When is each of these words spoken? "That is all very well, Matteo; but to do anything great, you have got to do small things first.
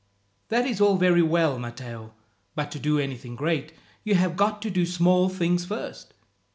"That 0.47 0.65
is 0.65 0.81
all 0.81 0.97
very 0.97 1.21
well, 1.21 1.59
Matteo; 1.59 2.15
but 2.55 2.71
to 2.71 2.79
do 2.79 2.97
anything 2.97 3.35
great, 3.35 3.71
you 4.03 4.15
have 4.15 4.35
got 4.35 4.59
to 4.63 4.71
do 4.71 4.83
small 4.83 5.29
things 5.29 5.63
first. 5.65 6.15